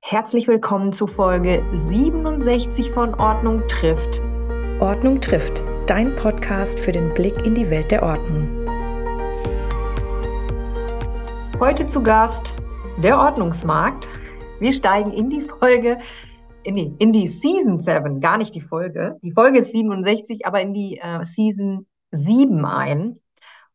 [0.00, 4.22] Herzlich willkommen zu Folge 67 von Ordnung trifft.
[4.80, 8.48] Ordnung trifft, dein Podcast für den Blick in die Welt der Ordnung.
[11.60, 12.54] Heute zu Gast
[13.02, 14.08] der Ordnungsmarkt.
[14.60, 15.98] Wir steigen in die Folge,
[16.62, 19.18] in die, in die Season 7, gar nicht die Folge.
[19.22, 23.18] Die Folge ist 67, aber in die äh, Season 7 ein.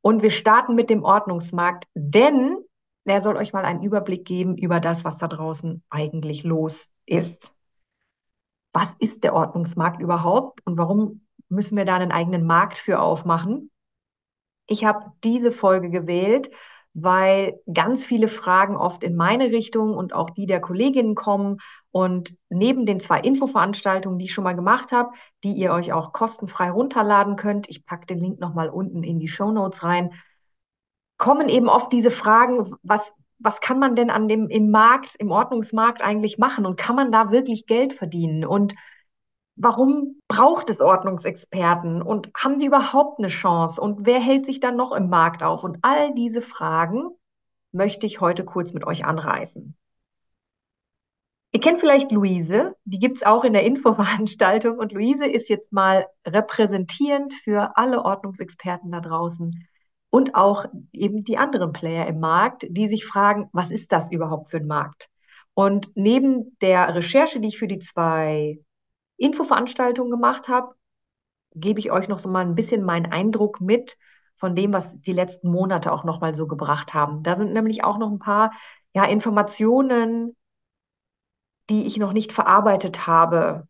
[0.01, 2.57] Und wir starten mit dem Ordnungsmarkt, denn
[3.05, 7.55] er soll euch mal einen Überblick geben über das, was da draußen eigentlich los ist.
[8.71, 13.69] Was ist der Ordnungsmarkt überhaupt und warum müssen wir da einen eigenen Markt für aufmachen?
[14.67, 16.49] Ich habe diese Folge gewählt,
[16.93, 21.57] weil ganz viele Fragen oft in meine Richtung und auch die der Kolleginnen kommen.
[21.91, 25.11] Und neben den zwei Infoveranstaltungen, die ich schon mal gemacht habe,
[25.43, 29.27] die ihr euch auch kostenfrei runterladen könnt, ich packe den Link nochmal unten in die
[29.27, 30.11] Show Notes rein,
[31.17, 35.31] kommen eben oft diese Fragen, was, was kann man denn an dem, im Markt, im
[35.31, 38.45] Ordnungsmarkt eigentlich machen und kann man da wirklich Geld verdienen?
[38.45, 38.75] Und
[39.55, 43.79] warum braucht es Ordnungsexperten und haben die überhaupt eine Chance?
[43.79, 45.63] Und wer hält sich dann noch im Markt auf?
[45.63, 47.09] Und all diese Fragen
[47.71, 49.75] möchte ich heute kurz mit euch anreißen.
[51.55, 55.71] Ihr kennt vielleicht Luise, die gibt es auch in der Infoveranstaltung und Luise ist jetzt
[55.71, 59.67] mal repräsentierend für alle Ordnungsexperten da draußen
[60.13, 64.51] und auch eben die anderen Player im Markt, die sich fragen, was ist das überhaupt
[64.51, 65.09] für ein Markt?
[65.55, 68.59] Und neben der Recherche, die ich für die zwei
[69.17, 70.75] Infoveranstaltungen gemacht habe,
[71.55, 73.97] gebe ich euch noch so mal ein bisschen meinen Eindruck mit
[74.35, 77.23] von dem, was die letzten Monate auch noch mal so gebracht haben.
[77.23, 78.51] Da sind nämlich auch noch ein paar
[78.93, 80.35] ja, Informationen,
[81.71, 83.67] die ich noch nicht verarbeitet habe,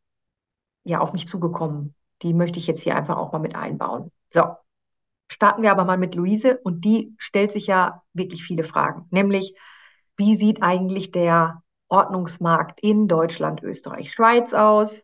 [0.83, 1.95] ja, auf mich zugekommen.
[2.21, 4.11] Die möchte ich jetzt hier einfach auch mal mit einbauen.
[4.27, 4.43] So,
[5.33, 9.55] Starten wir aber mal mit Luise und die stellt sich ja wirklich viele Fragen, nämlich
[10.15, 14.95] wie sieht eigentlich der Ordnungsmarkt in Deutschland, Österreich, Schweiz aus?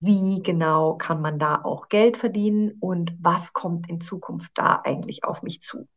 [0.00, 5.24] Wie genau kann man da auch Geld verdienen und was kommt in Zukunft da eigentlich
[5.24, 5.88] auf mich zu?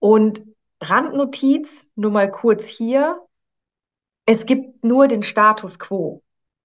[0.00, 0.44] Und
[0.80, 3.24] Randnotiz, nur mal kurz hier.
[4.26, 6.21] Es gibt nur den Status quo.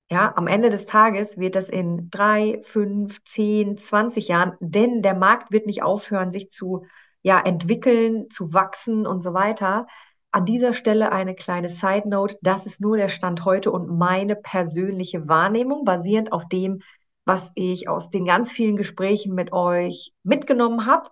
[0.10, 5.16] Ja, am Ende des Tages wird das in drei, fünf, zehn, zwanzig Jahren, denn der
[5.16, 6.86] Markt wird nicht aufhören, sich zu
[7.24, 9.86] ja, entwickeln, zu wachsen und so weiter.
[10.32, 12.38] An dieser Stelle eine kleine Side Note.
[12.42, 16.80] Das ist nur der Stand heute und meine persönliche Wahrnehmung, basierend auf dem,
[17.26, 21.10] was ich aus den ganz vielen Gesprächen mit euch mitgenommen habe.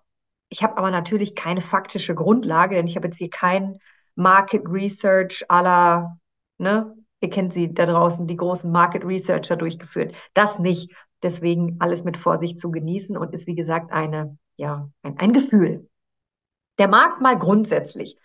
[0.47, 3.79] Ich habe aber natürlich keine faktische Grundlage, denn ich habe jetzt hier kein
[4.15, 6.17] Market Research aller
[6.57, 10.13] ne, ihr kennt sie da draußen, die großen Market Researcher durchgeführt.
[10.33, 10.93] Das nicht.
[11.23, 15.89] Deswegen alles mit Vorsicht zu genießen und ist, wie gesagt, eine, ja, ein, ein Gefühl.
[16.77, 18.17] Der Markt mal grundsätzlich.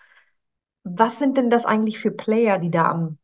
[0.82, 3.18] Was sind denn das eigentlich für Player, die da am,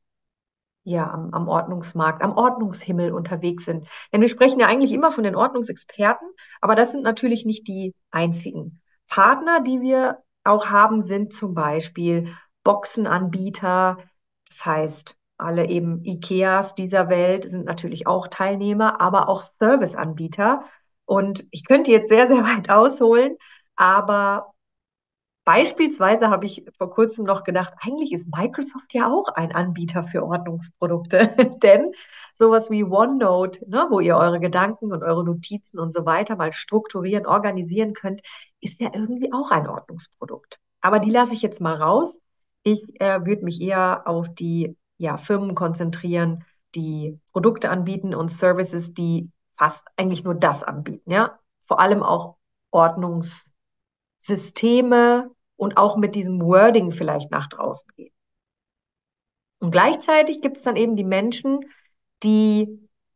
[0.84, 3.86] ja, am, am Ordnungsmarkt, am Ordnungshimmel unterwegs sind?
[4.12, 6.28] Denn wir sprechen ja eigentlich immer von den Ordnungsexperten,
[6.62, 8.80] aber das sind natürlich nicht die einzigen.
[9.08, 12.34] Partner, die wir auch haben, sind zum Beispiel
[12.64, 13.98] Boxenanbieter,
[14.48, 20.64] das heißt alle eben IKEAs dieser Welt sind natürlich auch Teilnehmer, aber auch Serviceanbieter.
[21.04, 23.36] Und ich könnte jetzt sehr, sehr weit ausholen,
[23.76, 24.54] aber
[25.46, 30.24] beispielsweise habe ich vor kurzem noch gedacht, eigentlich ist Microsoft ja auch ein Anbieter für
[30.24, 31.30] Ordnungsprodukte.
[31.62, 31.92] Denn
[32.34, 36.52] sowas wie OneNote, ne, wo ihr eure Gedanken und eure Notizen und so weiter mal
[36.52, 38.22] strukturieren, organisieren könnt,
[38.60, 40.58] ist ja irgendwie auch ein Ordnungsprodukt.
[40.80, 42.18] Aber die lasse ich jetzt mal raus.
[42.64, 48.94] Ich äh, würde mich eher auf die ja, Firmen konzentrieren, die Produkte anbieten und Services,
[48.94, 51.38] die fast eigentlich nur das anbieten, ja.
[51.66, 52.36] Vor allem auch
[52.70, 58.14] Ordnungssysteme und auch mit diesem Wording vielleicht nach draußen gehen.
[59.58, 61.60] Und gleichzeitig gibt es dann eben die Menschen,
[62.22, 62.68] die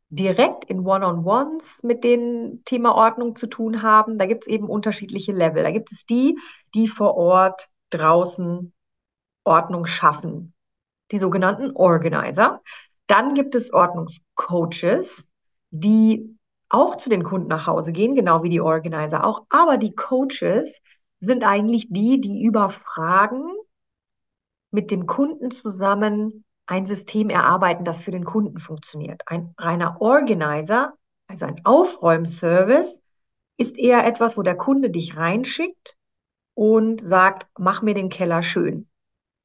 [0.08, 4.18] direkt in One-on-Ones mit dem Thema Ordnung zu tun haben.
[4.18, 5.62] Da gibt es eben unterschiedliche Level.
[5.62, 6.38] Da gibt es die,
[6.74, 8.72] die vor Ort draußen
[9.44, 10.54] Ordnung schaffen,
[11.10, 12.62] die sogenannten Organizer.
[13.06, 15.26] Dann gibt es Ordnungscoaches,
[15.70, 16.36] die
[16.68, 19.44] auch zu den Kunden nach Hause gehen, genau wie die Organizer auch.
[19.48, 20.80] Aber die Coaches
[21.18, 23.44] sind eigentlich die, die über Fragen
[24.70, 29.22] mit dem Kunden zusammen ein System erarbeiten, das für den Kunden funktioniert.
[29.26, 30.94] Ein reiner Organizer,
[31.26, 33.00] also ein Aufräumservice,
[33.56, 35.96] ist eher etwas, wo der Kunde dich reinschickt
[36.54, 38.89] und sagt, mach mir den Keller schön.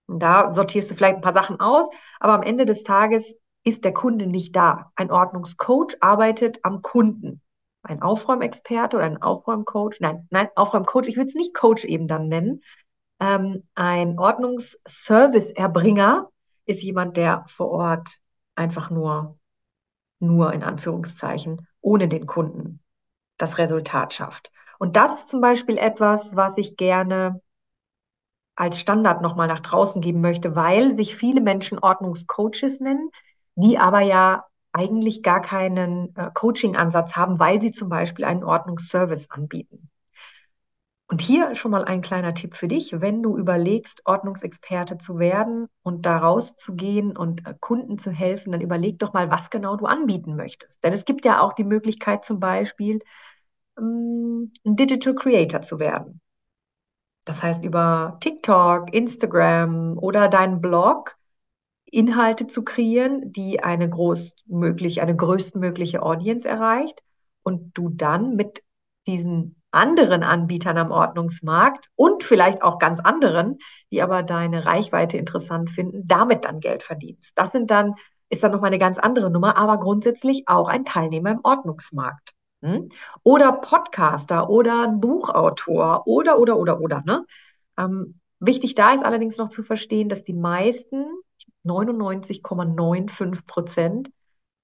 [0.07, 3.83] Und da sortierst du vielleicht ein paar Sachen aus, aber am Ende des Tages ist
[3.83, 4.91] der Kunde nicht da.
[4.95, 7.41] Ein Ordnungscoach arbeitet am Kunden.
[7.81, 12.27] Ein Aufräumexperte oder ein Aufräumcoach, nein, nein, Aufräumcoach, ich würde es nicht Coach eben dann
[12.27, 12.61] nennen.
[13.19, 16.29] Ähm, ein Ordnungsservice-Erbringer
[16.65, 18.17] ist jemand, der vor Ort
[18.55, 19.37] einfach nur,
[20.19, 22.81] nur in Anführungszeichen, ohne den Kunden
[23.37, 24.51] das Resultat schafft.
[24.79, 27.41] Und das ist zum Beispiel etwas, was ich gerne
[28.55, 33.09] als Standard nochmal nach draußen geben möchte, weil sich viele Menschen Ordnungscoaches nennen,
[33.55, 39.31] die aber ja eigentlich gar keinen äh, Coaching-Ansatz haben, weil sie zum Beispiel einen Ordnungsservice
[39.31, 39.89] anbieten.
[41.07, 45.67] Und hier schon mal ein kleiner Tipp für dich, wenn du überlegst, Ordnungsexperte zu werden
[45.83, 49.85] und da rauszugehen und äh, Kunden zu helfen, dann überleg doch mal, was genau du
[49.85, 50.83] anbieten möchtest.
[50.83, 52.99] Denn es gibt ja auch die Möglichkeit, zum Beispiel
[53.77, 56.21] ähm, ein Digital Creator zu werden.
[57.25, 61.17] Das heißt, über TikTok, Instagram oder deinen Blog
[61.85, 67.03] Inhalte zu kreieren, die eine großmöglich, eine größtmögliche Audience erreicht
[67.43, 68.63] und du dann mit
[69.07, 73.59] diesen anderen Anbietern am Ordnungsmarkt und vielleicht auch ganz anderen,
[73.91, 77.37] die aber deine Reichweite interessant finden, damit dann Geld verdienst.
[77.37, 77.95] Das sind dann,
[78.29, 82.31] ist dann nochmal eine ganz andere Nummer, aber grundsätzlich auch ein Teilnehmer im Ordnungsmarkt.
[82.61, 82.89] Hm?
[83.23, 87.03] Oder Podcaster oder ein Buchautor oder, oder, oder, oder.
[87.05, 87.25] Ne?
[87.77, 91.05] Ähm, wichtig da ist allerdings noch zu verstehen, dass die meisten,
[91.63, 94.09] 99,95 Prozent,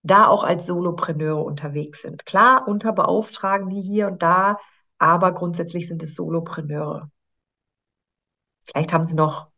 [0.04, 2.26] da auch als Solopreneure unterwegs sind.
[2.26, 4.58] Klar, unter Beauftragen die hier und da,
[4.98, 7.12] aber grundsätzlich sind es Solopreneure.
[8.66, 9.52] Vielleicht haben sie noch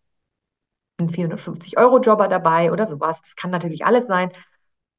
[0.97, 3.21] einen 450-Euro-Jobber dabei oder sowas.
[3.21, 4.31] Das kann natürlich alles sein.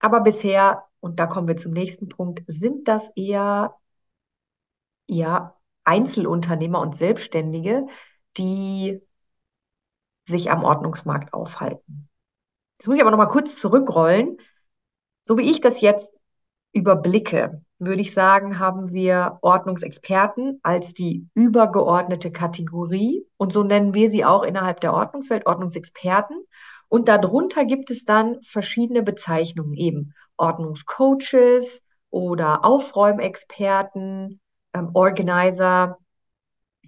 [0.01, 3.77] Aber bisher, und da kommen wir zum nächsten Punkt, sind das eher,
[5.07, 5.55] eher
[5.85, 7.87] Einzelunternehmer und Selbstständige,
[8.39, 9.03] die
[10.27, 12.09] sich am Ordnungsmarkt aufhalten.
[12.79, 14.39] Jetzt muss ich aber noch mal kurz zurückrollen.
[15.25, 16.19] So wie ich das jetzt
[16.73, 23.27] überblicke, würde ich sagen, haben wir Ordnungsexperten als die übergeordnete Kategorie.
[23.37, 26.47] Und so nennen wir sie auch innerhalb der Ordnungswelt Ordnungsexperten.
[26.89, 34.41] Und darunter gibt es dann verschiedene Bezeichnungen, eben Ordnungscoaches oder Aufräumexperten,
[34.73, 35.99] ähm, Organizer,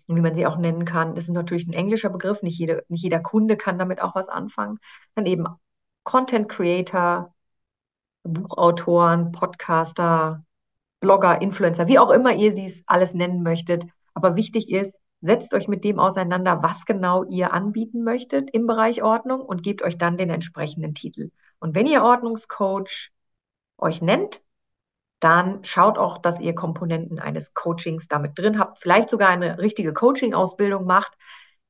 [0.06, 1.14] wie man sie auch nennen kann.
[1.14, 4.28] Das ist natürlich ein englischer Begriff, nicht, jede, nicht jeder Kunde kann damit auch was
[4.28, 4.78] anfangen.
[5.14, 5.46] Dann eben
[6.04, 7.34] Content Creator,
[8.22, 10.44] Buchautoren, Podcaster,
[11.00, 13.84] Blogger, Influencer, wie auch immer ihr sie alles nennen möchtet.
[14.14, 19.02] Aber wichtig ist, setzt euch mit dem auseinander, was genau ihr anbieten möchtet im Bereich
[19.02, 21.31] Ordnung und gebt euch dann den entsprechenden Titel.
[21.58, 23.10] Und wenn ihr Ordnungscoach
[23.78, 24.43] euch nennt,
[25.20, 29.93] dann schaut auch, dass ihr Komponenten eines Coachings damit drin habt, vielleicht sogar eine richtige
[29.93, 31.17] Coaching-Ausbildung macht,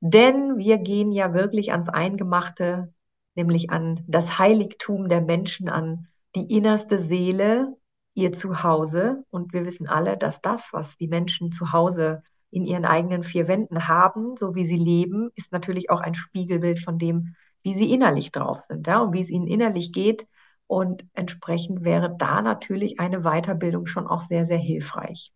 [0.00, 2.92] denn wir gehen ja wirklich ans Eingemachte,
[3.34, 7.76] nämlich an das Heiligtum der Menschen, an die innerste Seele,
[8.14, 9.24] ihr Zuhause.
[9.30, 13.48] Und wir wissen alle, dass das, was die Menschen zu Hause in ihren eigenen vier
[13.48, 17.92] Wänden haben, so wie sie leben, ist natürlich auch ein Spiegelbild von dem, wie sie
[17.92, 20.26] innerlich drauf sind ja, und wie es ihnen innerlich geht.
[20.66, 25.32] Und entsprechend wäre da natürlich eine Weiterbildung schon auch sehr, sehr hilfreich.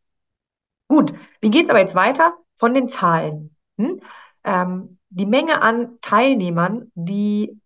[0.89, 2.35] Gut, wie geht es aber jetzt weiter?
[2.57, 3.55] Von den Zahlen.
[3.79, 4.01] Hm?
[4.45, 7.61] Ähm, die Menge an Teilnehmern, die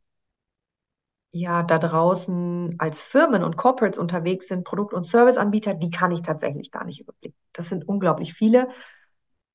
[1.30, 6.22] ja da draußen als Firmen und Corporates unterwegs sind, Produkt- und Serviceanbieter, die kann ich
[6.22, 7.38] tatsächlich gar nicht überblicken.
[7.52, 8.68] Das sind unglaublich viele.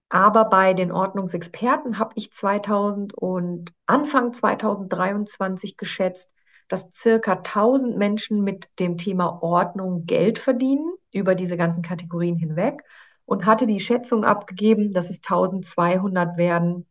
[0.10, 6.34] Aber bei den Ordnungsexperten habe ich 2000 und Anfang 2023 geschätzt,
[6.70, 12.84] dass circa 1000 Menschen mit dem Thema Ordnung Geld verdienen über diese ganzen Kategorien hinweg
[13.26, 16.88] und hatte die Schätzung abgegeben, dass es 1200 werden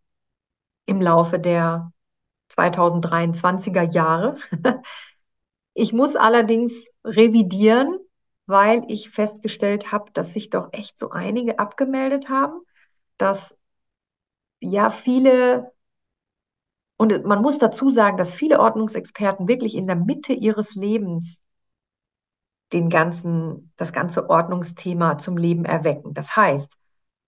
[0.85, 1.93] im Laufe der
[2.51, 4.37] 2023er Jahre.
[5.81, 8.01] Ich muss allerdings revidieren,
[8.47, 12.63] weil ich festgestellt habe, dass sich doch echt so einige abgemeldet haben
[13.19, 13.59] dass
[14.61, 15.73] ja viele,
[16.99, 21.43] und man muss dazu sagen, dass viele Ordnungsexperten wirklich in der Mitte ihres Lebens
[22.73, 26.13] den ganzen, das ganze Ordnungsthema zum Leben erwecken.
[26.13, 26.77] Das heißt,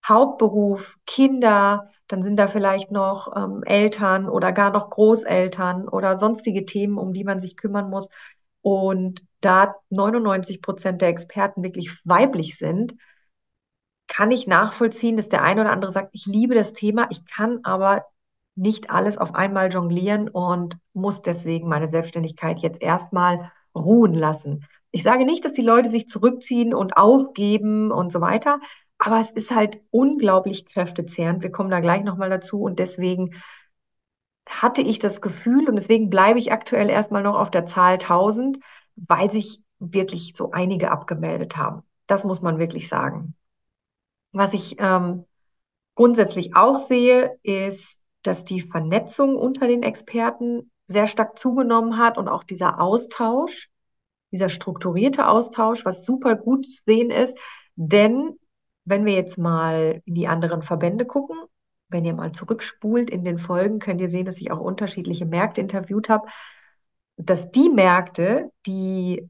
[0.06, 6.64] Hauptberuf, Kinder, dann sind da vielleicht noch ähm, Eltern oder gar noch Großeltern oder sonstige
[6.64, 8.08] Themen, um die man sich kümmern muss.
[8.62, 12.96] Und da 99 Prozent der Experten wirklich weiblich sind,
[14.08, 17.60] kann ich nachvollziehen, dass der eine oder andere sagt, ich liebe das Thema, ich kann
[17.62, 18.04] aber
[18.60, 24.66] nicht alles auf einmal jonglieren und muss deswegen meine Selbstständigkeit jetzt erstmal ruhen lassen.
[24.90, 28.60] Ich sage nicht, dass die Leute sich zurückziehen und aufgeben und so weiter,
[28.98, 31.42] aber es ist halt unglaublich kräftezehrend.
[31.42, 33.30] Wir kommen da gleich nochmal dazu und deswegen
[34.46, 38.58] hatte ich das Gefühl und deswegen bleibe ich aktuell erstmal noch auf der Zahl 1000,
[38.96, 41.82] weil sich wirklich so einige abgemeldet haben.
[42.06, 43.34] Das muss man wirklich sagen.
[44.32, 45.24] Was ich ähm,
[45.94, 52.28] grundsätzlich auch sehe, ist, dass die Vernetzung unter den Experten sehr stark zugenommen hat und
[52.28, 53.70] auch dieser Austausch,
[54.32, 57.36] dieser strukturierte Austausch, was super gut zu sehen ist.
[57.76, 58.38] Denn
[58.84, 61.36] wenn wir jetzt mal in die anderen Verbände gucken,
[61.88, 65.60] wenn ihr mal zurückspult in den Folgen, könnt ihr sehen, dass ich auch unterschiedliche Märkte
[65.60, 66.28] interviewt habe,
[67.16, 69.28] dass die Märkte, die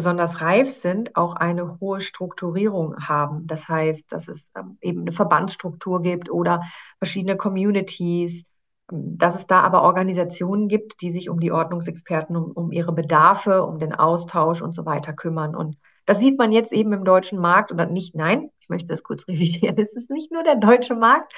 [0.00, 3.46] besonders reif sind, auch eine hohe Strukturierung haben.
[3.46, 6.62] Das heißt, dass es ähm, eben eine Verbandsstruktur gibt oder
[6.96, 8.46] verschiedene Communities,
[8.90, 12.94] ähm, dass es da aber Organisationen gibt, die sich um die Ordnungsexperten, um, um ihre
[12.94, 15.54] Bedarfe, um den Austausch und so weiter kümmern.
[15.54, 15.76] Und
[16.06, 19.24] das sieht man jetzt eben im deutschen Markt dann nicht, nein, ich möchte das kurz
[19.28, 21.34] revidieren, es ist nicht nur der deutsche Markt,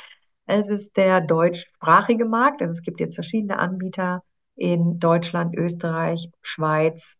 [0.46, 2.62] es ist der deutschsprachige Markt.
[2.62, 4.22] Also es gibt jetzt verschiedene Anbieter
[4.54, 7.18] in Deutschland, Österreich, Schweiz,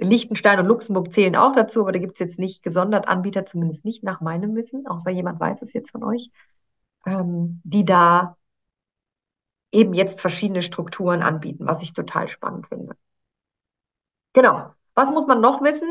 [0.00, 3.84] Liechtenstein und Luxemburg zählen auch dazu, aber da gibt es jetzt nicht gesondert Anbieter, zumindest
[3.84, 6.30] nicht nach meinem Wissen, außer jemand weiß es jetzt von euch,
[7.06, 8.36] ähm, die da
[9.72, 12.94] eben jetzt verschiedene Strukturen anbieten, was ich total spannend finde.
[14.34, 14.72] Genau.
[14.94, 15.88] Was muss man noch wissen?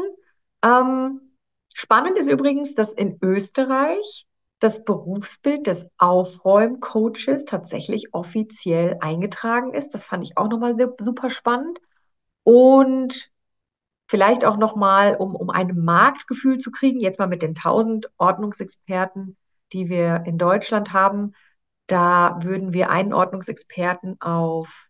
[0.64, 1.36] Ähm,
[1.74, 4.28] spannend ist übrigens, dass in Österreich
[4.60, 9.96] das Berufsbild des Aufräumcoaches tatsächlich offiziell eingetragen ist.
[9.96, 11.80] Das fand ich auch nochmal super spannend.
[12.44, 13.32] Und
[14.12, 19.38] vielleicht auch nochmal, um, um ein Marktgefühl zu kriegen, jetzt mal mit den 1000 Ordnungsexperten,
[19.72, 21.32] die wir in Deutschland haben,
[21.88, 24.90] da würden wir einen Ordnungsexperten auf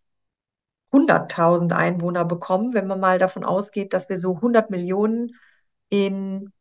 [0.90, 5.36] 100.000 Einwohner bekommen, wenn man mal davon ausgeht, dass wir so 100 Millionen
[5.88, 6.52] in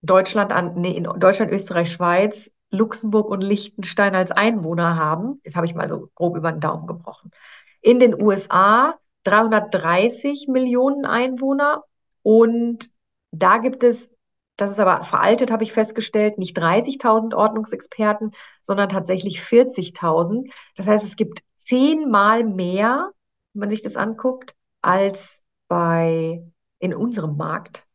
[0.00, 5.40] Deutschland an, nee, in Deutschland, Österreich, Schweiz, Luxemburg und Liechtenstein als Einwohner haben.
[5.42, 7.32] Das habe ich mal so grob über den Daumen gebrochen.
[7.80, 8.94] In den USA
[9.24, 11.82] 330 Millionen Einwohner
[12.26, 12.90] und
[13.30, 14.10] da gibt es,
[14.56, 20.50] das ist aber veraltet, habe ich festgestellt, nicht 30.000 Ordnungsexperten, sondern tatsächlich 40.000.
[20.74, 23.12] Das heißt, es gibt zehnmal mehr,
[23.52, 26.42] wenn man sich das anguckt, als bei
[26.80, 27.86] in unserem Markt.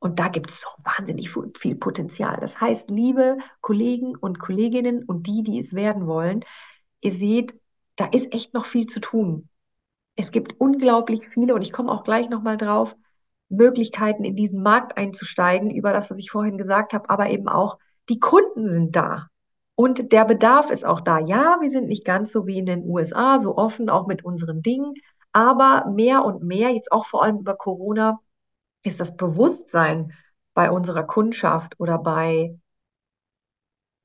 [0.00, 2.38] Und da gibt es auch wahnsinnig viel Potenzial.
[2.40, 6.44] Das heißt, liebe Kollegen und Kolleginnen und die, die es werden wollen,
[7.00, 7.54] ihr seht,
[7.94, 9.48] da ist echt noch viel zu tun.
[10.16, 12.96] Es gibt unglaublich viele, und ich komme auch gleich nochmal drauf,
[13.48, 17.78] Möglichkeiten in diesen Markt einzusteigen, über das, was ich vorhin gesagt habe, aber eben auch
[18.08, 19.28] die Kunden sind da.
[19.74, 21.18] Und der Bedarf ist auch da.
[21.18, 24.60] Ja, wir sind nicht ganz so wie in den USA, so offen auch mit unseren
[24.60, 24.94] Dingen,
[25.32, 28.18] aber mehr und mehr, jetzt auch vor allem über Corona,
[28.82, 30.12] ist das Bewusstsein
[30.54, 32.58] bei unserer Kundschaft oder bei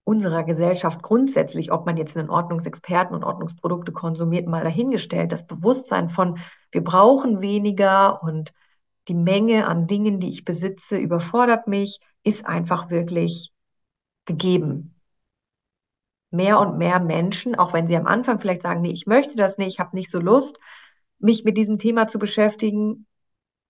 [0.03, 6.09] unserer Gesellschaft grundsätzlich, ob man jetzt einen Ordnungsexperten und Ordnungsprodukte konsumiert, mal dahingestellt, das Bewusstsein
[6.09, 6.39] von,
[6.71, 8.53] wir brauchen weniger und
[9.07, 13.51] die Menge an Dingen, die ich besitze, überfordert mich, ist einfach wirklich
[14.25, 14.95] gegeben.
[16.31, 19.57] Mehr und mehr Menschen, auch wenn sie am Anfang vielleicht sagen, nee, ich möchte das
[19.57, 20.57] nicht, ich habe nicht so Lust,
[21.19, 23.05] mich mit diesem Thema zu beschäftigen,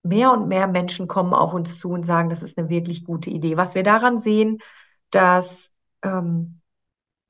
[0.04, 3.30] mehr und mehr Menschen kommen auf uns zu und sagen, das ist eine wirklich gute
[3.30, 3.58] Idee.
[3.58, 4.60] Was wir daran sehen,
[5.10, 5.72] dass
[6.04, 6.62] ähm,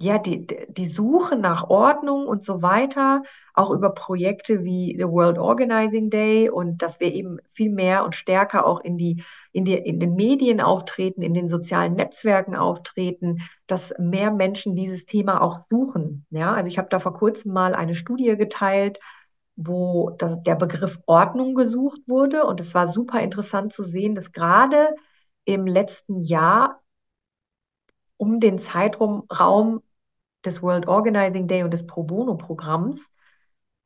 [0.04, 5.38] ja, die, die Suche nach Ordnung und so weiter, auch über Projekte wie the World
[5.38, 9.76] Organizing Day und dass wir eben viel mehr und stärker auch in die, in die,
[9.76, 15.62] in den Medien auftreten, in den sozialen Netzwerken auftreten, dass mehr Menschen dieses Thema auch
[15.70, 16.26] suchen.
[16.30, 19.00] Ja, also ich habe da vor kurzem mal eine Studie geteilt,
[19.56, 22.44] wo das, der Begriff Ordnung gesucht wurde.
[22.46, 24.90] Und es war super interessant zu sehen, dass gerade
[25.46, 26.82] im letzten Jahr
[28.18, 29.24] um den Zeitraum
[30.46, 33.12] des World Organizing Day und des Pro Bono-Programms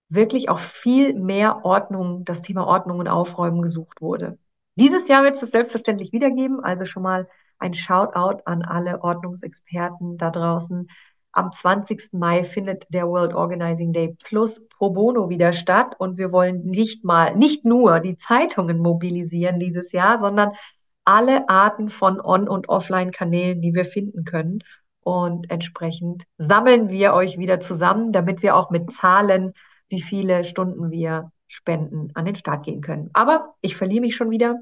[0.10, 4.38] wirklich auch viel mehr Ordnung, das Thema Ordnung und Aufräumen gesucht wurde.
[4.76, 7.28] Dieses Jahr wird es das selbstverständlich wiedergeben, also schon mal
[7.60, 10.90] ein Shoutout an alle Ordnungsexperten da draußen.
[11.32, 12.14] Am 20.
[12.14, 17.04] Mai findet der World Organizing Day plus Pro Bono wieder statt und wir wollen nicht
[17.04, 20.52] mal, nicht nur die Zeitungen mobilisieren dieses Jahr, sondern
[21.06, 24.60] alle Arten von On- und Offline-Kanälen, die wir finden können.
[25.08, 29.54] Und entsprechend sammeln wir euch wieder zusammen, damit wir auch mit Zahlen,
[29.88, 33.10] wie viele Stunden wir spenden, an den Start gehen können.
[33.14, 34.60] Aber ich verliere mich schon wieder.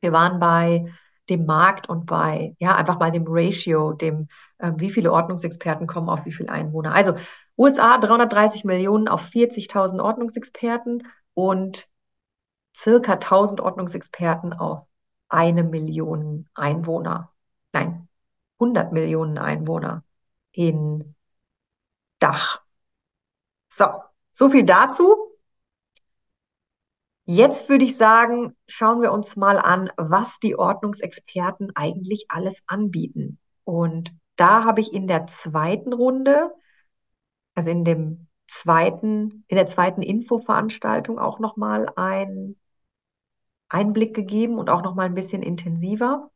[0.00, 0.92] Wir waren bei
[1.28, 4.28] dem Markt und bei, ja, einfach mal dem Ratio, dem,
[4.58, 6.94] äh, wie viele Ordnungsexperten kommen auf wie viele Einwohner.
[6.94, 7.16] Also
[7.58, 11.02] USA 330 Millionen auf 40.000 Ordnungsexperten
[11.34, 11.88] und
[12.76, 14.86] circa 1000 Ordnungsexperten auf
[15.28, 17.32] eine Million Einwohner.
[17.72, 18.08] Nein,
[18.58, 20.04] 100 Millionen Einwohner
[20.52, 21.14] in
[22.18, 22.62] Dach.
[23.68, 23.86] So,
[24.30, 25.34] so viel dazu.
[27.26, 33.38] Jetzt würde ich sagen, schauen wir uns mal an, was die Ordnungsexperten eigentlich alles anbieten.
[33.64, 36.52] Und da habe ich in der zweiten Runde,
[37.54, 42.60] also in dem zweiten, in der zweiten Infoveranstaltung auch nochmal einen
[43.68, 46.30] Einblick gegeben und auch nochmal ein bisschen intensiver.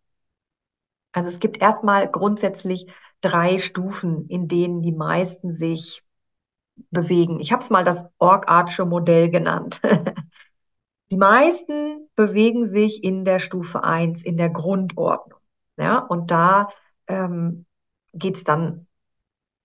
[1.12, 2.86] Also es gibt erstmal grundsätzlich
[3.20, 6.04] drei Stufen, in denen die meisten sich
[6.90, 7.40] bewegen.
[7.40, 9.80] Ich habe es mal das Org-Archer Modell genannt.
[11.10, 15.40] die meisten bewegen sich in der Stufe 1, in der Grundordnung.
[15.76, 16.68] Ja, und da
[17.06, 17.66] ähm,
[18.12, 18.86] geht es dann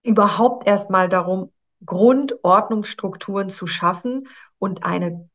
[0.03, 1.51] überhaupt erstmal darum,
[1.85, 4.27] Grundordnungsstrukturen zu schaffen
[4.59, 5.29] und eine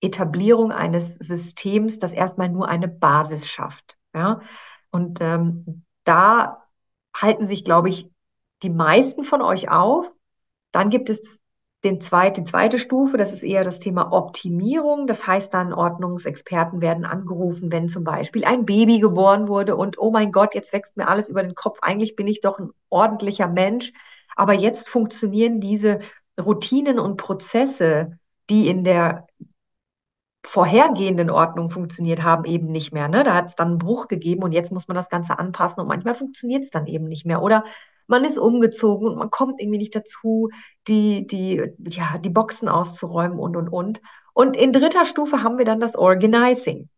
[0.00, 3.96] Etablierung eines Systems, das erstmal nur eine Basis schafft.
[4.14, 4.40] Ja?
[4.92, 6.62] Und ähm, da
[7.14, 8.08] halten sich, glaube ich,
[8.62, 10.10] die meisten von euch auf.
[10.70, 11.40] Dann gibt es
[11.82, 15.08] den zweite, die zweite Stufe, das ist eher das Thema Optimierung.
[15.08, 20.12] Das heißt dann, Ordnungsexperten werden angerufen, wenn zum Beispiel ein Baby geboren wurde und oh
[20.12, 21.80] mein Gott, jetzt wächst mir alles über den Kopf.
[21.82, 23.92] Eigentlich bin ich doch ein ordentlicher Mensch.
[24.36, 26.00] Aber jetzt funktionieren diese
[26.40, 28.18] Routinen und Prozesse,
[28.48, 29.26] die in der
[30.52, 33.08] vorhergehenden Ordnung funktioniert haben, eben nicht mehr.
[33.08, 33.24] Ne?
[33.24, 35.88] Da hat es dann einen Bruch gegeben und jetzt muss man das Ganze anpassen und
[35.88, 37.40] manchmal funktioniert es dann eben nicht mehr.
[37.40, 37.64] Oder
[38.06, 40.50] man ist umgezogen und man kommt irgendwie nicht dazu,
[40.88, 44.02] die, die, ja, die Boxen auszuräumen und, und, und.
[44.34, 46.90] Und in dritter Stufe haben wir dann das Organizing.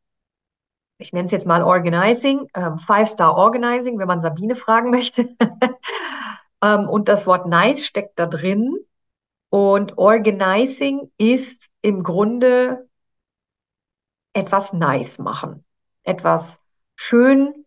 [0.98, 5.28] Ich nenne es jetzt mal Organizing, ähm, Five-Star Organizing, wenn man Sabine fragen möchte.
[6.60, 8.74] ähm, und das Wort nice steckt da drin.
[9.48, 12.88] Und Organizing ist im Grunde
[14.34, 15.64] etwas nice machen,
[16.02, 16.60] etwas
[16.96, 17.64] schön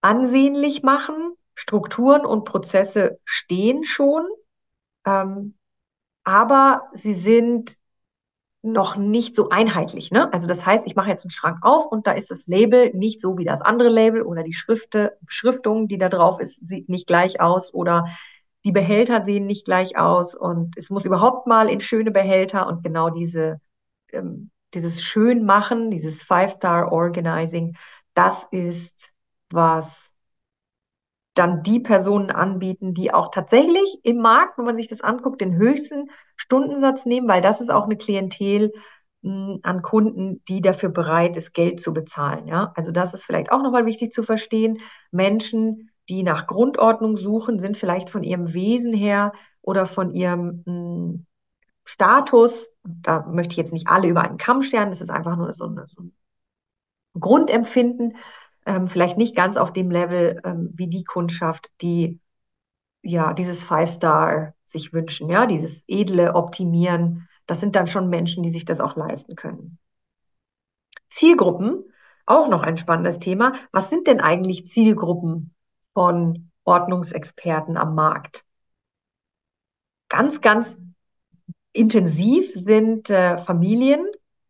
[0.00, 1.34] ansehnlich machen.
[1.54, 4.24] Strukturen und Prozesse stehen schon,
[5.04, 5.58] ähm,
[6.24, 7.76] aber sie sind
[8.62, 10.10] noch nicht so einheitlich.
[10.10, 10.32] Ne?
[10.32, 13.20] Also das heißt, ich mache jetzt einen Schrank auf und da ist das Label nicht
[13.20, 17.06] so wie das andere Label oder die Schrifte, Beschriftung, die da drauf ist, sieht nicht
[17.06, 18.06] gleich aus oder
[18.64, 22.82] die Behälter sehen nicht gleich aus und es muss überhaupt mal in schöne Behälter und
[22.82, 23.60] genau diese
[24.12, 27.76] ähm, dieses Schönmachen, dieses Five-Star-Organizing,
[28.14, 29.12] das ist,
[29.50, 30.12] was
[31.34, 35.56] dann die Personen anbieten, die auch tatsächlich im Markt, wenn man sich das anguckt, den
[35.56, 38.72] höchsten Stundensatz nehmen, weil das ist auch eine Klientel
[39.22, 42.46] mh, hm, an Kunden, die dafür bereit ist, Geld zu bezahlen.
[42.46, 44.78] Ja, also das ist vielleicht auch nochmal wichtig zu verstehen.
[45.12, 50.72] Menschen, die nach Grundordnung suchen, sind vielleicht von ihrem Wesen her oder von ihrem mh,
[50.72, 51.26] hm,
[51.90, 55.52] Status, da möchte ich jetzt nicht alle über einen Kamm scheren, das ist einfach nur
[55.54, 56.12] so, eine, so ein
[57.18, 58.16] Grundempfinden,
[58.64, 62.20] ähm, vielleicht nicht ganz auf dem Level ähm, wie die Kundschaft, die
[63.02, 67.28] ja dieses Five-Star sich wünschen, ja, dieses edle Optimieren.
[67.46, 69.78] Das sind dann schon Menschen, die sich das auch leisten können.
[71.08, 71.82] Zielgruppen,
[72.24, 73.54] auch noch ein spannendes Thema.
[73.72, 75.56] Was sind denn eigentlich Zielgruppen
[75.92, 78.44] von Ordnungsexperten am Markt?
[80.08, 80.80] Ganz, ganz
[81.72, 84.06] intensiv sind äh, Familien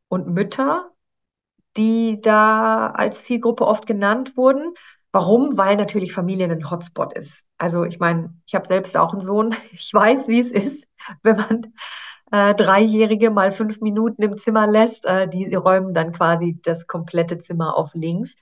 [0.09, 0.91] und Mütter,
[1.77, 4.75] die da als Zielgruppe oft genannt wurden.
[5.13, 5.59] Warum?
[5.59, 7.47] Weil natürlich Familien ein Hotspot ist.
[7.59, 9.55] Also ich meine, ich habe selbst auch einen Sohn.
[9.73, 10.89] Ich weiß, wie es ist,
[11.23, 11.73] wenn man
[12.33, 15.05] äh, Dreijährige mal fünf Minuten im Zimmer lässt.
[15.05, 18.37] Äh, die räumen dann quasi das komplette Zimmer auf links.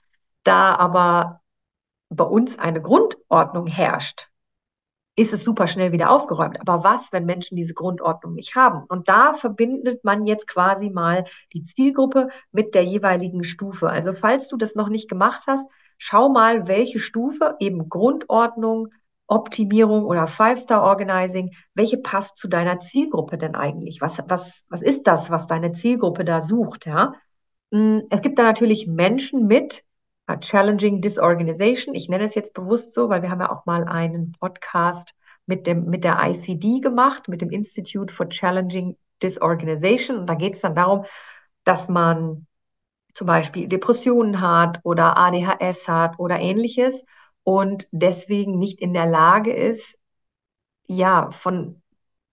[0.44, 1.40] Da aber
[2.10, 4.27] bei uns eine Grundordnung herrscht,
[5.18, 6.60] ist es super schnell wieder aufgeräumt.
[6.60, 8.84] Aber was, wenn Menschen diese Grundordnung nicht haben?
[8.88, 13.90] Und da verbindet man jetzt quasi mal die Zielgruppe mit der jeweiligen Stufe.
[13.90, 18.88] Also falls du das noch nicht gemacht hast, schau mal, welche Stufe, eben Grundordnung,
[19.26, 24.00] Optimierung oder Five-Star-Organizing, welche passt zu deiner Zielgruppe denn eigentlich?
[24.00, 26.86] Was, was, was ist das, was deine Zielgruppe da sucht?
[26.86, 27.14] Ja?
[27.72, 29.84] Hm, es gibt da natürlich Menschen mit
[30.36, 31.94] Challenging Disorganization.
[31.94, 35.14] Ich nenne es jetzt bewusst so, weil wir haben ja auch mal einen Podcast
[35.46, 40.18] mit dem, mit der ICD gemacht, mit dem Institute for Challenging Disorganization.
[40.18, 41.04] Und da geht es dann darum,
[41.64, 42.46] dass man
[43.14, 47.04] zum Beispiel Depressionen hat oder ADHS hat oder ähnliches
[47.42, 49.98] und deswegen nicht in der Lage ist,
[50.86, 51.82] ja, von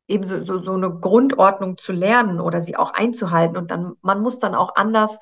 [0.07, 3.57] eben so, so, so eine Grundordnung zu lernen oder sie auch einzuhalten.
[3.57, 5.19] Und dann, man muss dann auch anders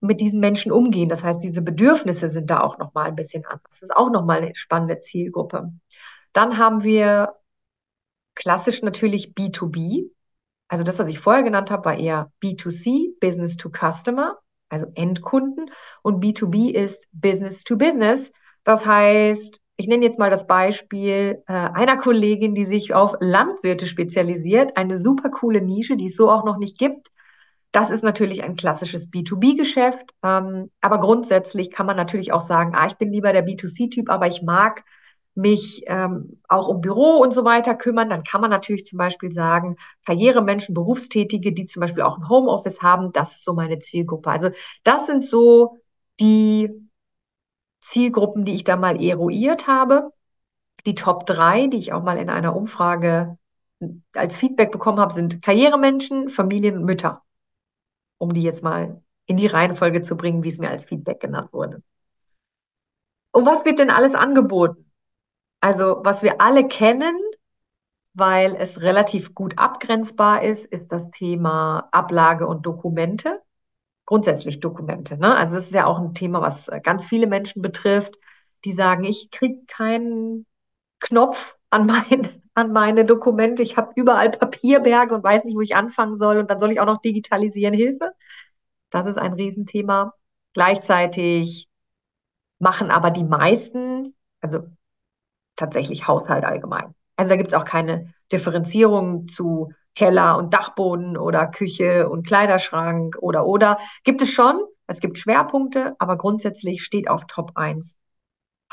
[0.00, 1.08] mit diesen Menschen umgehen.
[1.08, 3.62] Das heißt, diese Bedürfnisse sind da auch nochmal ein bisschen anders.
[3.70, 5.72] Das ist auch nochmal eine spannende Zielgruppe.
[6.32, 7.34] Dann haben wir
[8.34, 10.10] klassisch natürlich B2B.
[10.68, 15.70] Also das, was ich vorher genannt habe, war eher B2C, Business to Customer, also Endkunden.
[16.02, 18.32] Und B2B ist Business to Business.
[18.64, 23.86] Das heißt, ich nenne jetzt mal das Beispiel äh, einer Kollegin, die sich auf Landwirte
[23.86, 24.76] spezialisiert.
[24.76, 27.08] Eine super coole Nische, die es so auch noch nicht gibt.
[27.72, 30.14] Das ist natürlich ein klassisches B2B-Geschäft.
[30.22, 34.26] Ähm, aber grundsätzlich kann man natürlich auch sagen, ah, ich bin lieber der B2C-Typ, aber
[34.26, 34.84] ich mag
[35.38, 39.30] mich ähm, auch um Büro und so weiter kümmern, dann kann man natürlich zum Beispiel
[39.30, 44.30] sagen, Karrieremenschen, Berufstätige, die zum Beispiel auch ein Homeoffice haben, das ist so meine Zielgruppe.
[44.30, 44.50] Also
[44.82, 45.78] das sind so
[46.18, 46.70] die
[47.80, 50.10] Zielgruppen, die ich da mal eruiert habe.
[50.86, 53.38] Die Top drei, die ich auch mal in einer Umfrage
[54.14, 57.22] als Feedback bekommen habe, sind Karrieremenschen, Familien und Mütter.
[58.18, 61.52] Um die jetzt mal in die Reihenfolge zu bringen, wie es mir als Feedback genannt
[61.52, 61.82] wurde.
[63.30, 64.90] Und was wird denn alles angeboten?
[65.60, 67.16] Also, was wir alle kennen,
[68.14, 73.42] weil es relativ gut abgrenzbar ist, ist das Thema Ablage und Dokumente.
[74.06, 75.18] Grundsätzlich Dokumente.
[75.18, 75.36] Ne?
[75.36, 78.16] Also, das ist ja auch ein Thema, was ganz viele Menschen betrifft,
[78.64, 80.46] die sagen, ich kriege keinen
[81.00, 83.62] Knopf an, mein, an meine Dokumente.
[83.62, 86.38] Ich habe überall Papierberge und weiß nicht, wo ich anfangen soll.
[86.38, 87.72] Und dann soll ich auch noch digitalisieren.
[87.72, 88.12] Hilfe.
[88.90, 90.14] Das ist ein Riesenthema.
[90.54, 91.68] Gleichzeitig
[92.58, 94.64] machen aber die meisten, also
[95.54, 96.94] tatsächlich Haushalt allgemein.
[97.16, 103.16] Also da gibt es auch keine Differenzierung zu Keller und Dachboden oder Küche und Kleiderschrank
[103.20, 103.78] oder oder.
[104.02, 107.96] Gibt es schon, es gibt Schwerpunkte, aber grundsätzlich steht auf Top 1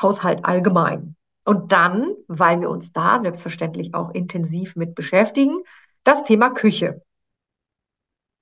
[0.01, 1.15] Haushalt allgemein.
[1.45, 5.63] Und dann, weil wir uns da selbstverständlich auch intensiv mit beschäftigen,
[6.03, 7.03] das Thema Küche.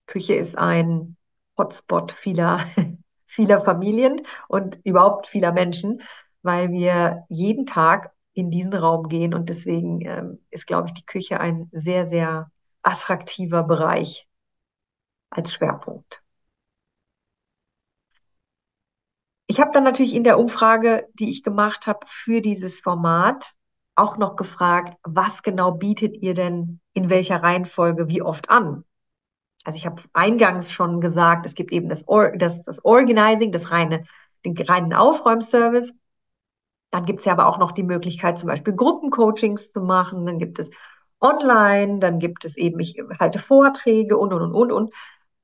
[0.07, 1.17] Küche ist ein
[1.57, 2.65] Hotspot vieler,
[3.27, 6.01] vieler Familien und überhaupt vieler Menschen,
[6.43, 9.33] weil wir jeden Tag in diesen Raum gehen.
[9.33, 12.51] Und deswegen ähm, ist, glaube ich, die Küche ein sehr, sehr
[12.83, 14.27] attraktiver Bereich
[15.29, 16.22] als Schwerpunkt.
[19.53, 23.53] Ich habe dann natürlich in der Umfrage, die ich gemacht habe für dieses Format,
[23.93, 28.83] auch noch gefragt, was genau bietet ihr denn in welcher Reihenfolge wie oft an?
[29.63, 33.71] Also ich habe eingangs schon gesagt, es gibt eben das, Or das, das Organizing, das
[33.71, 34.05] reine,
[34.43, 35.93] den reinen Aufräumservice.
[36.89, 40.25] Dann gibt es ja aber auch noch die Möglichkeit, zum Beispiel Gruppencoachings zu machen.
[40.25, 40.71] Dann gibt es
[41.21, 44.93] online, dann gibt es eben, ich halte Vorträge und, und, und, und, und.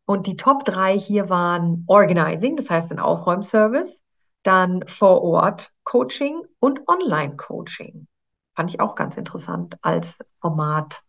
[0.10, 4.02] Und die Top drei hier waren Organizing, das heißt ein Aufräumservice,
[4.41, 8.08] dann vor Ort Coaching und Online Coaching.
[8.56, 11.04] Fand ich auch ganz interessant als Format.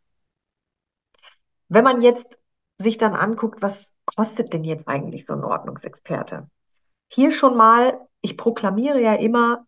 [1.70, 2.38] Wenn man jetzt
[2.76, 6.50] sich dann anguckt, was kostet denn jetzt eigentlich so ein Ordnungsexperte?
[7.08, 9.64] Hier schon mal, ich proklamiere ja immer,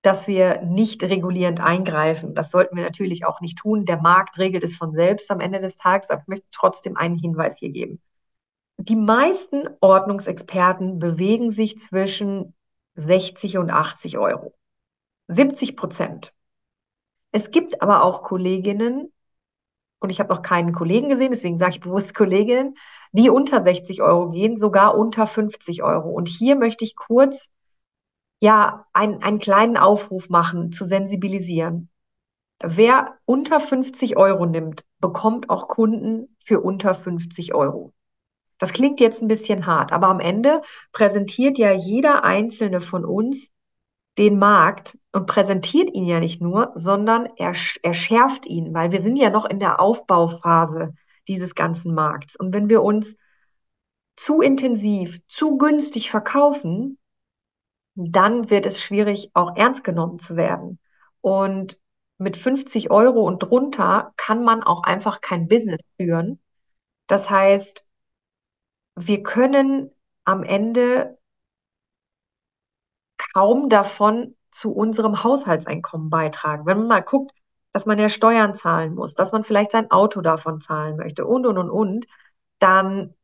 [0.00, 2.34] dass wir nicht regulierend eingreifen.
[2.34, 3.84] Das sollten wir natürlich auch nicht tun.
[3.84, 7.18] Der Markt regelt es von selbst am Ende des Tages, aber ich möchte trotzdem einen
[7.18, 8.00] Hinweis hier geben.
[8.82, 12.54] Die meisten Ordnungsexperten bewegen sich zwischen
[12.94, 14.54] 60 und 80 Euro.
[15.28, 16.32] 70 Prozent.
[17.30, 19.12] Es gibt aber auch Kolleginnen,
[19.98, 22.74] und ich habe noch keinen Kollegen gesehen, deswegen sage ich bewusst Kolleginnen,
[23.12, 26.08] die unter 60 Euro gehen, sogar unter 50 Euro.
[26.08, 27.50] Und hier möchte ich kurz
[28.40, 31.90] ja, ein, einen kleinen Aufruf machen, zu sensibilisieren.
[32.62, 37.92] Wer unter 50 Euro nimmt, bekommt auch Kunden für unter 50 Euro.
[38.60, 40.60] Das klingt jetzt ein bisschen hart, aber am Ende
[40.92, 43.50] präsentiert ja jeder einzelne von uns
[44.18, 49.00] den Markt und präsentiert ihn ja nicht nur, sondern er, er schärft ihn, weil wir
[49.00, 50.94] sind ja noch in der Aufbauphase
[51.26, 52.36] dieses ganzen Markts.
[52.36, 53.16] Und wenn wir uns
[54.14, 56.98] zu intensiv, zu günstig verkaufen,
[57.94, 60.78] dann wird es schwierig, auch ernst genommen zu werden.
[61.22, 61.80] Und
[62.18, 66.40] mit 50 Euro und drunter kann man auch einfach kein Business führen.
[67.06, 67.86] Das heißt,
[69.06, 69.90] wir können
[70.24, 71.18] am Ende
[73.34, 76.66] kaum davon zu unserem Haushaltseinkommen beitragen.
[76.66, 77.32] Wenn man mal guckt,
[77.72, 81.46] dass man ja Steuern zahlen muss, dass man vielleicht sein Auto davon zahlen möchte und,
[81.46, 82.06] und, und, und,
[82.58, 83.14] dann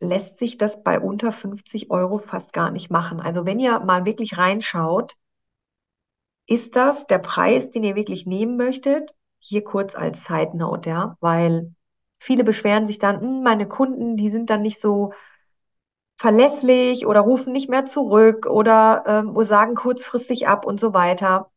[0.00, 3.20] lässt sich das bei unter 50 Euro fast gar nicht machen.
[3.20, 5.16] Also wenn ihr mal wirklich reinschaut,
[6.46, 9.14] ist das der Preis, den ihr wirklich nehmen möchtet?
[9.38, 11.74] Hier kurz als Side Note, ja, weil
[12.20, 15.12] viele beschweren sich dann, hm, meine Kunden, die sind dann nicht so
[16.18, 21.50] verlässlich oder rufen nicht mehr zurück oder ähm, sagen kurzfristig ab und so weiter.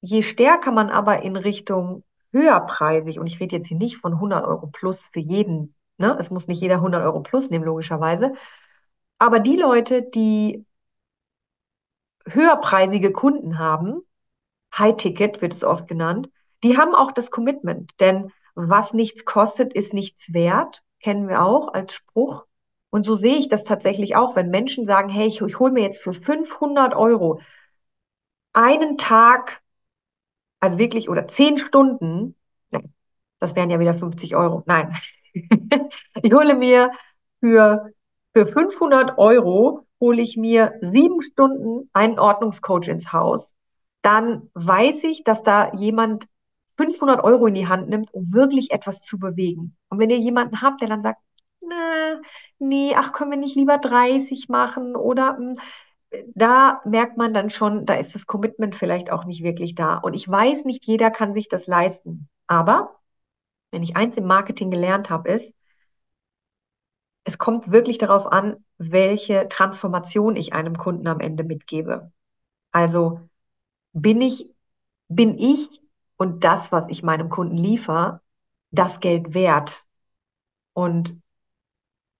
[0.00, 2.02] Je stärker man aber in Richtung
[2.32, 6.16] höherpreisig, und ich rede jetzt hier nicht von 100 Euro plus für jeden Ne?
[6.18, 8.32] Es muss nicht jeder 100 Euro plus nehmen, logischerweise.
[9.18, 10.64] Aber die Leute, die
[12.28, 14.02] höherpreisige Kunden haben,
[14.76, 16.28] High-Ticket wird es oft genannt,
[16.64, 17.92] die haben auch das Commitment.
[18.00, 22.46] Denn was nichts kostet, ist nichts wert, kennen wir auch als Spruch.
[22.90, 25.82] Und so sehe ich das tatsächlich auch, wenn Menschen sagen, hey, ich, ich hole mir
[25.82, 27.40] jetzt für 500 Euro
[28.52, 29.62] einen Tag,
[30.60, 32.34] also wirklich, oder zehn Stunden,
[32.70, 32.92] nein,
[33.38, 34.96] das wären ja wieder 50 Euro, nein,
[36.22, 36.90] ich hole mir
[37.40, 37.90] für,
[38.32, 43.54] für 500 Euro hole ich mir sieben Stunden einen Ordnungscoach ins Haus.
[44.02, 46.26] dann weiß ich, dass da jemand
[46.76, 49.76] 500 Euro in die Hand nimmt, um wirklich etwas zu bewegen.
[49.88, 51.20] Und wenn ihr jemanden habt, der dann sagt,
[51.60, 52.20] na,
[52.58, 55.58] nee, ach, können wir nicht lieber 30 machen oder hm,
[56.34, 59.96] da merkt man dann schon, da ist das Commitment vielleicht auch nicht wirklich da.
[59.98, 62.28] Und ich weiß, nicht jeder kann sich das leisten.
[62.46, 63.00] Aber
[63.72, 65.52] wenn ich eins im Marketing gelernt habe, ist,
[67.24, 72.12] es kommt wirklich darauf an, welche Transformation ich einem Kunden am Ende mitgebe.
[72.70, 73.20] Also
[73.92, 74.48] bin ich,
[75.08, 75.68] bin ich
[76.16, 78.20] und das, was ich meinem Kunden liefere,
[78.70, 79.84] das Geld wert?
[80.72, 81.20] Und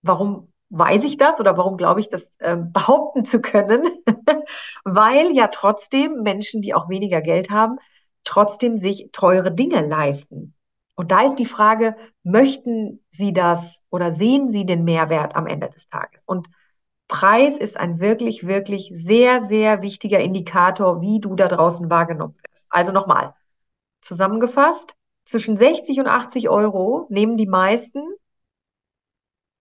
[0.02, 3.82] warum weiß ich das oder warum glaube ich, das äh, behaupten zu können?
[4.84, 7.78] Weil ja trotzdem Menschen, die auch weniger Geld haben,
[8.24, 10.54] trotzdem sich teure Dinge leisten.
[10.96, 15.68] Und da ist die Frage, möchten Sie das oder sehen Sie den Mehrwert am Ende
[15.68, 16.24] des Tages?
[16.26, 16.48] Und
[17.08, 22.68] Preis ist ein wirklich, wirklich sehr, sehr wichtiger Indikator, wie du da draußen wahrgenommen wirst.
[22.70, 23.34] Also nochmal,
[24.06, 28.00] zusammengefasst, zwischen 60 und 80 Euro nehmen die meisten.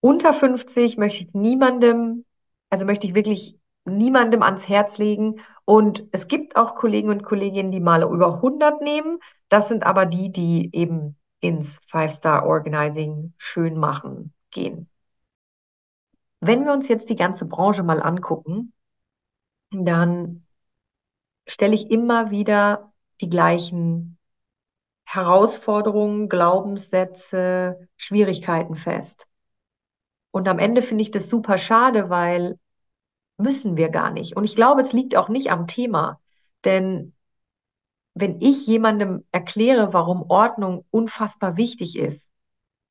[0.00, 2.24] Unter 50 möchte ich niemandem,
[2.70, 5.40] also möchte ich wirklich niemandem ans Herz legen.
[5.64, 9.18] Und es gibt auch Kollegen und Kolleginnen, die mal über 100 nehmen.
[9.48, 14.88] Das sind aber die, die eben ins Five-Star-Organizing schön machen gehen.
[16.40, 18.72] Wenn wir uns jetzt die ganze Branche mal angucken,
[19.70, 20.46] dann
[21.46, 24.15] stelle ich immer wieder die gleichen
[25.06, 29.26] Herausforderungen, Glaubenssätze, Schwierigkeiten fest.
[30.32, 32.58] Und am Ende finde ich das super schade, weil
[33.38, 34.36] müssen wir gar nicht.
[34.36, 36.20] Und ich glaube, es liegt auch nicht am Thema.
[36.64, 37.14] Denn
[38.14, 42.30] wenn ich jemandem erkläre, warum Ordnung unfassbar wichtig ist,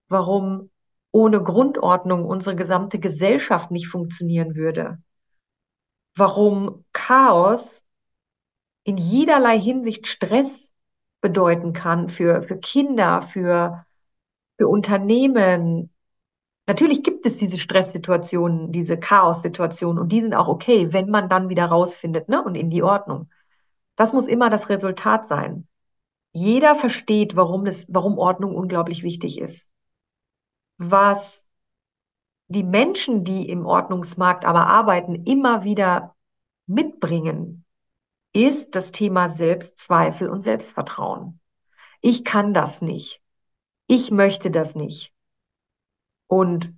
[0.08, 0.72] warum
[1.12, 5.02] ohne Grundordnung unsere gesamte Gesellschaft nicht funktionieren würde,
[6.16, 7.84] warum Chaos
[8.84, 10.75] in jederlei Hinsicht Stress
[11.26, 13.84] bedeuten kann für, für Kinder, für,
[14.60, 15.90] für Unternehmen.
[16.68, 21.50] Natürlich gibt es diese Stresssituationen, diese Chaos-Situationen und die sind auch okay, wenn man dann
[21.50, 23.32] wieder rausfindet ne, und in die Ordnung.
[23.96, 25.68] Das muss immer das Resultat sein.
[26.32, 29.72] Jeder versteht, warum, das, warum Ordnung unglaublich wichtig ist.
[30.78, 31.48] Was
[32.50, 36.16] die Menschen, die im Ordnungsmarkt aber arbeiten, immer wieder
[36.68, 37.65] mitbringen,
[38.36, 41.40] ist das Thema Selbstzweifel und Selbstvertrauen.
[42.02, 43.22] Ich kann das nicht.
[43.88, 45.14] Ich möchte das nicht.
[46.28, 46.74] Und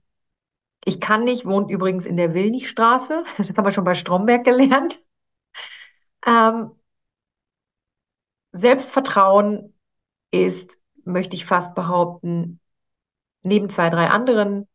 [0.85, 4.99] ich kann nicht, wohnt übrigens in der Willnichstraße, das haben wir schon bei Stromberg gelernt.
[6.27, 6.71] Ähm,
[8.51, 9.73] Selbstvertrauen
[10.29, 12.59] ist, möchte ich fast behaupten,
[13.41, 14.67] neben zwei, drei anderen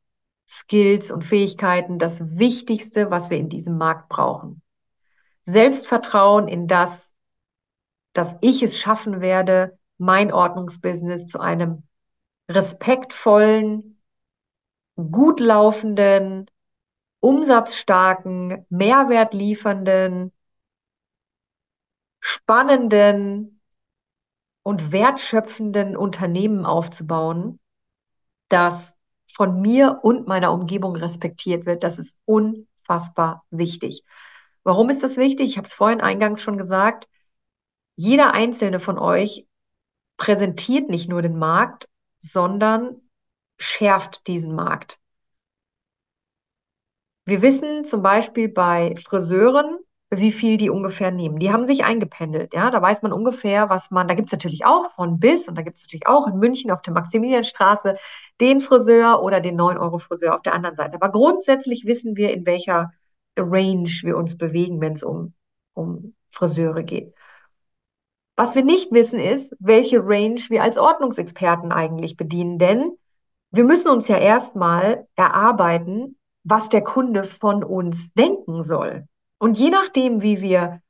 [0.49, 4.63] Skills und Fähigkeiten das Wichtigste, was wir in diesem Markt brauchen.
[5.45, 7.15] Selbstvertrauen in das,
[8.13, 11.85] dass ich es schaffen werde, mein Ordnungsbusiness zu einem
[12.49, 14.03] respektvollen,
[14.97, 16.51] gut laufenden,
[17.21, 20.33] umsatzstarken, Mehrwert liefernden,
[22.21, 23.63] spannenden,
[24.63, 27.59] und wertschöpfenden Unternehmen aufzubauen,
[28.49, 31.83] das von mir und meiner Umgebung respektiert wird.
[31.83, 34.05] Das ist unfassbar wichtig.
[34.65, 35.51] Warum ist das wichtig?
[35.51, 37.09] Ich habe es vorhin eingangs schon gesagt.
[37.97, 39.47] Jeder einzelne von euch
[40.17, 43.01] präsentiert nicht nur den Markt, sondern
[43.59, 44.99] schärft diesen Markt.
[47.25, 49.79] Wir wissen zum Beispiel bei Friseuren,
[50.11, 51.39] wie viel die ungefähr nehmen.
[51.39, 52.71] Die haben sich eingependelt, ja.
[52.71, 55.63] Da weiß man ungefähr, was man, da gibt es natürlich auch von bis und da
[55.63, 57.97] gibt es natürlich auch in München auf der Maximilianstraße
[58.41, 60.97] den Friseur oder den 9-Euro-Friseur auf der anderen Seite.
[60.97, 62.93] Aber grundsätzlich wissen wir, in welcher
[63.39, 65.35] Range wir uns bewegen, wenn es um,
[65.75, 67.15] um Friseure geht.
[68.37, 72.93] Was wir nicht wissen ist, welche Range wir als Ordnungsexperten eigentlich bedienen, denn
[73.51, 79.07] wir müssen uns ja erstmal erarbeiten, was der Kunde von uns denken soll.
[79.39, 80.81] Und je nachdem, wie wir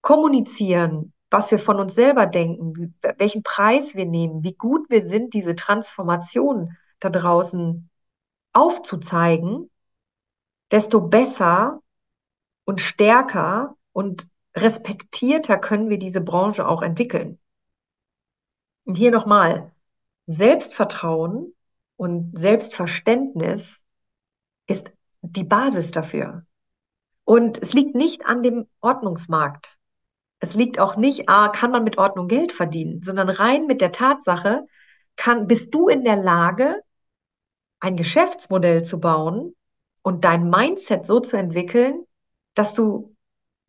[0.00, 5.34] kommunizieren, was wir von uns selber denken, welchen Preis wir nehmen, wie gut wir sind,
[5.34, 7.90] diese Transformation da draußen
[8.52, 9.70] aufzuzeigen,
[10.70, 11.80] desto besser
[12.64, 17.38] und stärker und respektierter können wir diese Branche auch entwickeln.
[18.84, 19.72] Und hier nochmal,
[20.26, 21.54] Selbstvertrauen
[21.96, 23.84] und Selbstverständnis
[24.66, 26.46] ist die Basis dafür.
[27.24, 29.78] Und es liegt nicht an dem Ordnungsmarkt.
[30.40, 33.92] Es liegt auch nicht, ah, kann man mit Ordnung Geld verdienen, sondern rein mit der
[33.92, 34.66] Tatsache,
[35.16, 36.80] kann, bist du in der Lage,
[37.80, 39.54] ein Geschäftsmodell zu bauen
[40.08, 42.06] und dein Mindset so zu entwickeln,
[42.54, 43.14] dass du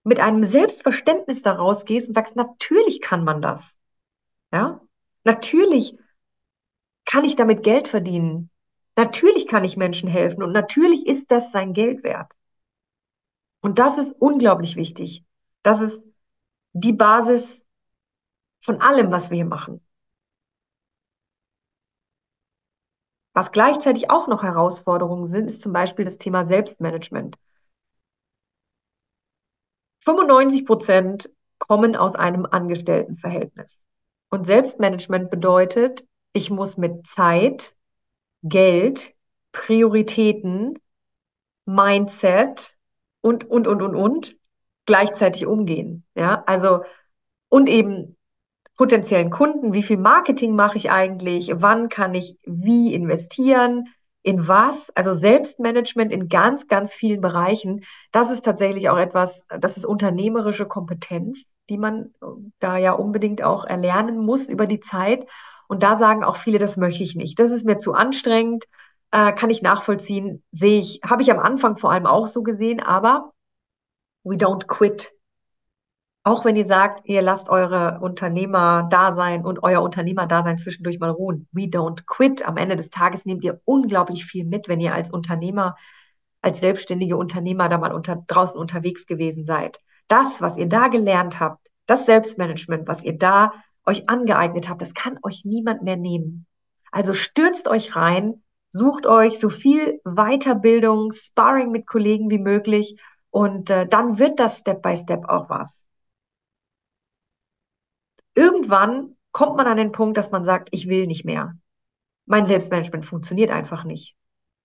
[0.06, 3.78] mit einem Selbstverständnis daraus gehst und sagst, natürlich kann man das.
[4.54, 4.80] Ja?
[5.26, 5.98] Natürlich
[7.04, 8.50] kann ich damit Geld verdienen.
[8.96, 12.32] Natürlich kann ich Menschen helfen und natürlich ist das sein Geld wert.
[13.60, 15.26] Und das ist unglaublich wichtig.
[15.62, 16.02] Das ist
[16.72, 17.66] die Basis
[18.62, 19.82] von allem, was wir hier machen.
[23.40, 27.38] Was gleichzeitig auch noch Herausforderungen sind, ist zum Beispiel das Thema Selbstmanagement.
[30.04, 33.80] 95 Prozent kommen aus einem Angestelltenverhältnis.
[34.30, 37.78] Und Selbstmanagement bedeutet, ich muss mit Zeit,
[38.44, 39.16] Geld,
[39.54, 40.78] Prioritäten,
[41.64, 42.76] Mindset
[43.22, 44.36] und, und, und, und, und
[44.86, 46.06] gleichzeitig umgehen.
[46.14, 46.84] Ja, also,
[47.48, 48.18] und eben
[48.80, 53.90] potenziellen Kunden, wie viel Marketing mache ich eigentlich, wann kann ich wie investieren,
[54.22, 59.76] in was, also Selbstmanagement in ganz, ganz vielen Bereichen, das ist tatsächlich auch etwas, das
[59.76, 62.26] ist unternehmerische Kompetenz, die man äh,
[62.60, 65.28] da ja unbedingt auch erlernen muss über die Zeit.
[65.68, 67.38] Und da sagen auch viele, das möchte ich nicht.
[67.38, 68.64] Das ist mir zu anstrengend,
[69.12, 72.80] äh, kann ich nachvollziehen, sehe ich, habe ich am Anfang vor allem auch so gesehen,
[72.80, 73.34] aber
[74.24, 75.12] we don't quit.
[76.30, 80.60] Auch wenn ihr sagt, ihr lasst eure Unternehmer da sein und euer Unternehmer da sein
[80.60, 81.48] zwischendurch mal ruhen.
[81.52, 82.48] We don't quit.
[82.48, 85.76] Am Ende des Tages nehmt ihr unglaublich viel mit, wenn ihr als Unternehmer,
[86.44, 89.80] als selbstständige Unternehmer da mal unter, draußen unterwegs gewesen seid.
[90.08, 93.52] Das, was ihr da gelernt habt, das Selbstmanagement, was ihr da
[93.88, 96.46] euch angeeignet habt, das kann euch niemand mehr nehmen.
[96.92, 103.72] Also stürzt euch rein, sucht euch so viel Weiterbildung, Sparring mit Kollegen wie möglich und
[103.72, 105.89] äh, dann wird das Step by Step auch was.
[108.40, 111.58] Irgendwann kommt man an den Punkt, dass man sagt, ich will nicht mehr.
[112.26, 114.16] Mein Selbstmanagement funktioniert einfach nicht.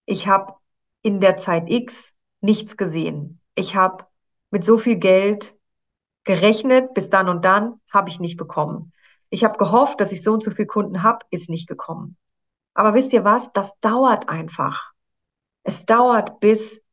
[0.06, 0.54] Ich habe
[1.02, 3.40] in der Zeit X nichts gesehen.
[3.56, 4.06] Ich habe
[4.50, 5.58] mit so viel Geld
[6.22, 8.92] gerechnet, bis dann und dann habe ich nicht bekommen.
[9.28, 12.16] Ich habe gehofft, dass ich so und so viele Kunden habe, ist nicht gekommen.
[12.74, 13.52] Aber wisst ihr was?
[13.54, 14.92] Das dauert einfach.
[15.64, 16.84] Es dauert, bis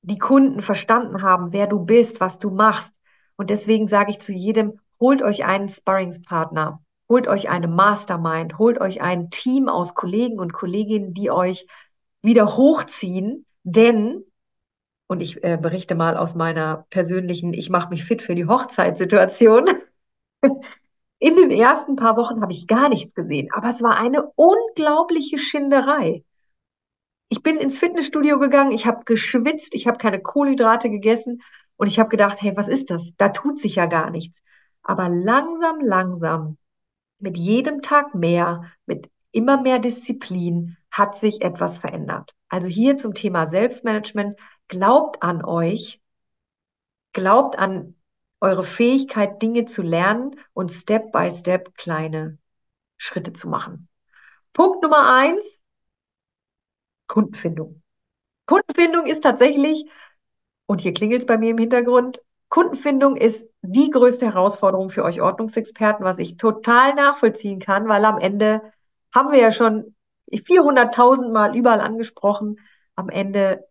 [0.00, 2.94] die Kunden verstanden haben, wer du bist, was du machst.
[3.36, 8.80] Und deswegen sage ich zu jedem, holt euch einen Sparringspartner, holt euch eine Mastermind, holt
[8.80, 11.66] euch ein Team aus Kollegen und Kolleginnen, die euch
[12.22, 14.24] wieder hochziehen, denn
[15.10, 19.64] und ich äh, berichte mal aus meiner persönlichen, ich mache mich fit für die Hochzeitssituation.
[21.18, 25.36] In den ersten paar Wochen habe ich gar nichts gesehen, aber es war eine unglaubliche
[25.36, 26.24] Schinderei.
[27.28, 31.42] Ich bin ins Fitnessstudio gegangen, ich habe geschwitzt, ich habe keine Kohlenhydrate gegessen
[31.76, 33.12] und ich habe gedacht, hey, was ist das?
[33.16, 34.40] Da tut sich ja gar nichts.
[34.82, 36.56] Aber langsam, langsam,
[37.18, 42.34] mit jedem Tag mehr, mit immer mehr Disziplin, hat sich etwas verändert.
[42.48, 44.38] Also hier zum Thema Selbstmanagement.
[44.68, 46.00] Glaubt an euch,
[47.12, 47.96] glaubt an
[48.40, 52.38] eure Fähigkeit, Dinge zu lernen und Step by Step kleine
[52.96, 53.88] Schritte zu machen.
[54.52, 55.60] Punkt Nummer eins,
[57.06, 57.82] Kundenfindung.
[58.46, 59.88] Kundenfindung ist tatsächlich,
[60.66, 65.20] und hier klingelt es bei mir im Hintergrund, Kundenfindung ist die größte Herausforderung für euch
[65.22, 68.60] Ordnungsexperten, was ich total nachvollziehen kann, weil am Ende
[69.14, 69.94] haben wir ja schon
[70.32, 72.58] 400.000 Mal überall angesprochen.
[72.96, 73.64] Am Ende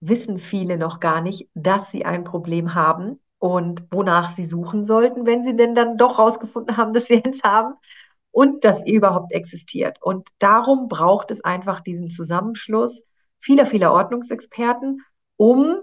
[0.00, 5.26] wissen viele noch gar nicht, dass sie ein Problem haben und wonach sie suchen sollten,
[5.26, 7.74] wenn sie denn dann doch rausgefunden haben, dass sie eins haben
[8.30, 10.02] und dass ihr überhaupt existiert.
[10.02, 13.06] Und darum braucht es einfach diesen Zusammenschluss
[13.38, 15.00] vieler, vieler Ordnungsexperten,
[15.36, 15.78] um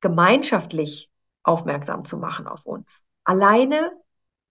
[0.00, 1.10] gemeinschaftlich
[1.46, 3.04] aufmerksam zu machen auf uns.
[3.24, 3.92] Alleine,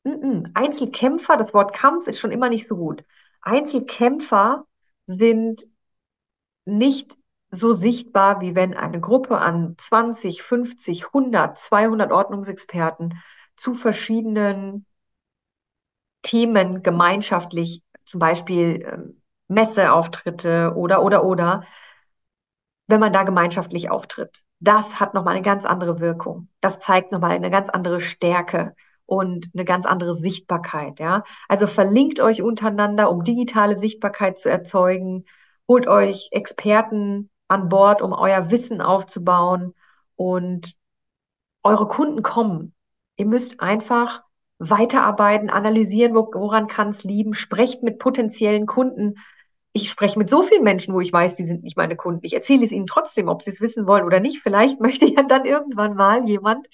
[0.03, 0.51] n -n.
[0.53, 3.03] Einzelkämpfer, das Wort Kampf ist schon immer nicht so gut.
[3.41, 4.65] Einzelkämpfer
[5.05, 5.67] sind
[6.65, 7.17] nicht
[7.51, 13.21] so sichtbar, wie wenn eine Gruppe an 20, 50, 100, 200 Ordnungsexperten
[13.55, 14.85] zu verschiedenen
[16.21, 21.63] Themen gemeinschaftlich, zum Beispiel ähm, Messeauftritte oder, oder, oder,
[22.87, 24.44] wenn man da gemeinschaftlich auftritt.
[24.59, 26.47] Das hat nochmal eine ganz andere Wirkung.
[26.61, 31.23] Das zeigt nochmal eine ganz andere Stärke und eine ganz andere Sichtbarkeit, ja.
[31.47, 35.25] Also verlinkt euch untereinander, um digitale Sichtbarkeit zu erzeugen.
[35.67, 39.75] Holt euch Experten an Bord, um euer Wissen aufzubauen
[40.15, 40.75] und
[41.63, 42.73] eure Kunden kommen.
[43.17, 44.23] Ihr müsst einfach
[44.57, 49.15] weiterarbeiten, analysieren, woran kann es lieben, sprecht mit potenziellen Kunden,
[49.75, 52.21] ich spreche mit so vielen Menschen, wo ich weiß, die sind nicht meine Kunden.
[52.23, 54.41] Ich erzähle es ihnen trotzdem, ob sie es wissen wollen oder nicht.
[54.41, 56.67] Vielleicht möchte ja dann irgendwann mal jemand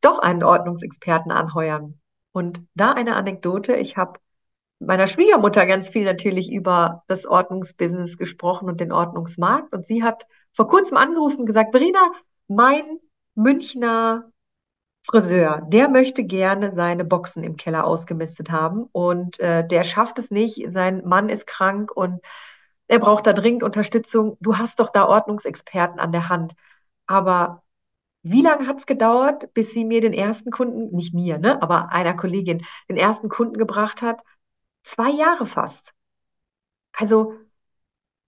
[0.00, 2.00] doch einen Ordnungsexperten anheuern.
[2.32, 3.76] Und da eine Anekdote.
[3.76, 4.18] Ich habe
[4.80, 9.72] meiner Schwiegermutter ganz viel natürlich über das Ordnungsbusiness gesprochen und den Ordnungsmarkt.
[9.72, 12.10] Und sie hat vor kurzem angerufen und gesagt, Verena,
[12.48, 12.98] mein
[13.36, 14.32] Münchner
[15.08, 20.30] Friseur, der möchte gerne seine Boxen im Keller ausgemistet haben und äh, der schafft es
[20.30, 20.60] nicht.
[20.70, 22.20] Sein Mann ist krank und
[22.88, 24.38] er braucht da dringend Unterstützung.
[24.40, 26.54] Du hast doch da Ordnungsexperten an der Hand.
[27.06, 27.62] Aber
[28.22, 31.92] wie lange hat es gedauert, bis sie mir den ersten Kunden, nicht mir, ne, aber
[31.92, 34.22] einer Kollegin, den ersten Kunden gebracht hat?
[34.82, 35.94] Zwei Jahre fast.
[36.92, 37.34] Also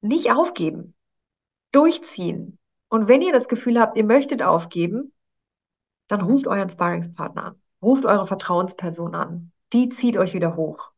[0.02, 0.94] nicht aufgeben,
[1.72, 2.58] durchziehen.
[2.88, 5.12] Und wenn ihr das Gefühl habt, ihr möchtet aufgeben,
[6.08, 9.52] dann ruft euren Sparringspartner an, ruft eure Vertrauensperson an.
[9.72, 10.92] Die zieht euch wieder hoch.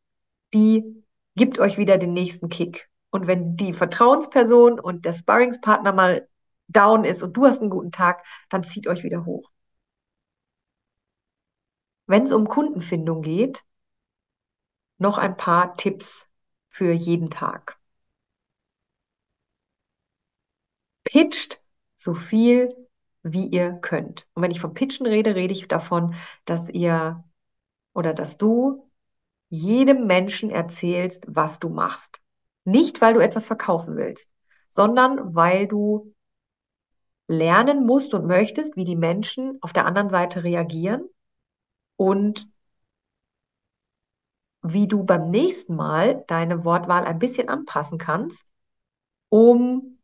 [0.53, 1.03] Die
[1.35, 2.89] gibt euch wieder den nächsten Kick.
[3.13, 6.27] Und wenn die Vertrauensperson und der Sparringspartner mal
[6.67, 9.51] down ist und du hast einen guten Tag, dann zieht euch wieder hoch.
[12.07, 13.63] Wenn es um Kundenfindung geht,
[14.97, 16.27] noch ein paar Tipps
[16.69, 17.77] für jeden Tag.
[21.03, 21.61] Pitcht
[21.95, 22.75] so viel
[23.21, 24.27] wie ihr könnt.
[24.33, 27.23] Und wenn ich vom Pitchen rede, rede ich davon, dass ihr
[27.93, 28.89] oder dass du
[29.49, 32.22] jedem Menschen erzählst, was du machst.
[32.65, 34.31] Nicht, weil du etwas verkaufen willst,
[34.69, 36.13] sondern weil du
[37.27, 41.03] lernen musst und möchtest, wie die Menschen auf der anderen Seite reagieren
[41.95, 42.47] und
[44.61, 48.51] wie du beim nächsten Mal deine Wortwahl ein bisschen anpassen kannst,
[49.29, 49.99] um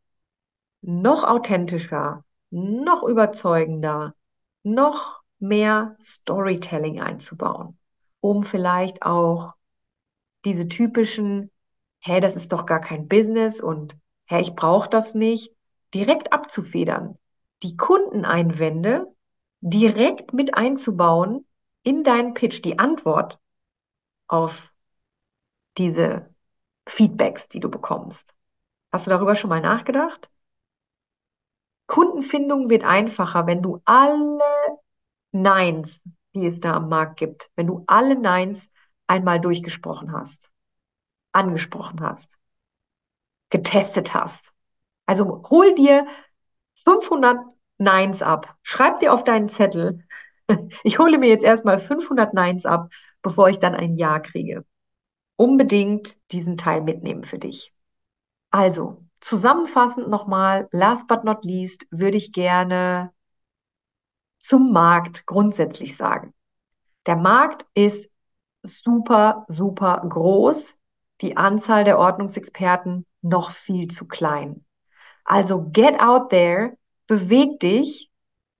[0.82, 4.14] noch authentischer, noch überzeugender,
[4.62, 7.78] noch mehr Storytelling einzubauen,
[8.20, 9.54] um vielleicht auch
[10.44, 11.50] diese typischen,
[12.00, 13.96] hä, das ist doch gar kein Business und
[14.26, 15.54] hä, ich brauche das nicht,
[15.94, 17.18] direkt abzufedern,
[17.62, 19.06] die Kundeneinwände
[19.60, 21.46] direkt mit einzubauen
[21.82, 23.38] in deinen Pitch, die Antwort
[24.28, 24.72] auf
[25.78, 26.34] diese
[26.86, 28.34] Feedbacks, die du bekommst.
[28.92, 30.30] Hast du darüber schon mal nachgedacht?
[31.86, 34.40] Kundenfindung wird einfacher, wenn du alle
[35.32, 36.00] Neins,
[36.34, 38.70] die es da am Markt gibt, wenn du alle Neins
[39.06, 40.52] einmal durchgesprochen hast,
[41.32, 42.38] angesprochen hast,
[43.50, 44.52] getestet hast.
[45.06, 46.06] Also hol dir
[46.84, 47.38] 500
[47.78, 48.56] Neins ab.
[48.62, 50.04] Schreib dir auf deinen Zettel.
[50.82, 52.90] Ich hole mir jetzt erstmal 500 Neins ab,
[53.22, 54.64] bevor ich dann ein Ja kriege.
[55.36, 57.72] Unbedingt diesen Teil mitnehmen für dich.
[58.50, 63.12] Also, zusammenfassend nochmal, last but not least, würde ich gerne
[64.40, 66.34] zum Markt grundsätzlich sagen.
[67.06, 68.10] Der Markt ist
[68.62, 70.79] super, super groß.
[71.20, 74.64] Die Anzahl der Ordnungsexperten noch viel zu klein.
[75.24, 78.10] Also get out there, beweg dich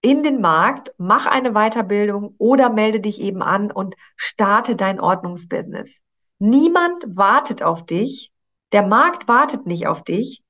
[0.01, 5.99] in den Markt, mach eine Weiterbildung oder melde dich eben an und starte dein Ordnungsbusiness.
[6.39, 8.31] Niemand wartet auf dich.
[8.71, 10.41] Der Markt wartet nicht auf dich.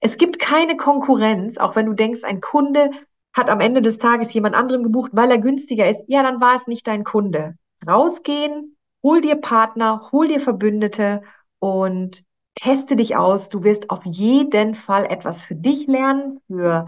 [0.00, 2.90] Es gibt keine Konkurrenz, auch wenn du denkst, ein Kunde
[3.32, 6.02] hat am Ende des Tages jemand anderen gebucht, weil er günstiger ist.
[6.06, 7.56] Ja, dann war es nicht dein Kunde.
[7.86, 11.22] Rausgehen, hol dir Partner, hol dir Verbündete
[11.58, 13.48] und teste dich aus.
[13.48, 16.86] Du wirst auf jeden Fall etwas für dich lernen, für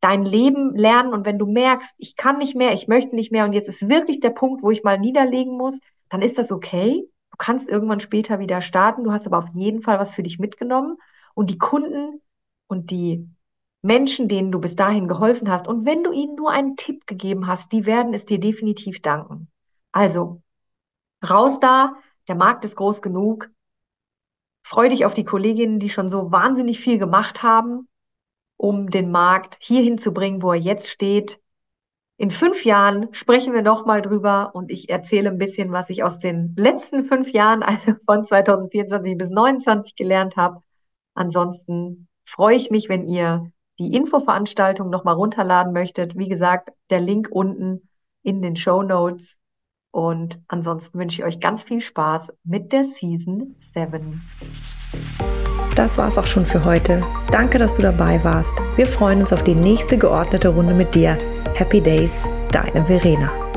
[0.00, 1.12] dein Leben lernen.
[1.12, 3.88] Und wenn du merkst, ich kann nicht mehr, ich möchte nicht mehr und jetzt ist
[3.88, 7.04] wirklich der Punkt, wo ich mal niederlegen muss, dann ist das okay.
[7.30, 9.04] Du kannst irgendwann später wieder starten.
[9.04, 10.96] Du hast aber auf jeden Fall was für dich mitgenommen.
[11.34, 12.20] Und die Kunden
[12.66, 13.28] und die
[13.82, 17.46] Menschen, denen du bis dahin geholfen hast, und wenn du ihnen nur einen Tipp gegeben
[17.46, 19.48] hast, die werden es dir definitiv danken.
[19.92, 20.42] Also,
[21.28, 21.94] raus da,
[22.26, 23.50] der Markt ist groß genug.
[24.68, 27.88] Freu dich auf die Kolleginnen, die schon so wahnsinnig viel gemacht haben,
[28.58, 31.40] um den Markt hierhin zu bringen, wo er jetzt steht.
[32.18, 36.18] In fünf Jahren sprechen wir nochmal drüber und ich erzähle ein bisschen, was ich aus
[36.18, 40.62] den letzten fünf Jahren, also von 2024 bis 2029 gelernt habe.
[41.14, 46.18] Ansonsten freue ich mich, wenn ihr die Infoveranstaltung nochmal runterladen möchtet.
[46.18, 47.88] Wie gesagt, der Link unten
[48.22, 49.38] in den Show Notes.
[49.90, 54.22] Und ansonsten wünsche ich euch ganz viel Spaß mit der Season 7.
[55.74, 57.00] Das war es auch schon für heute.
[57.30, 58.54] Danke, dass du dabei warst.
[58.76, 61.16] Wir freuen uns auf die nächste geordnete Runde mit dir.
[61.54, 63.47] Happy Days, deine Verena.